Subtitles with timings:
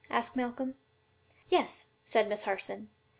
[0.09, 0.73] asked Malcolm.
[1.47, 2.89] "Yes," said Miss Harson.